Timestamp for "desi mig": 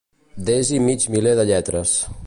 0.47-1.05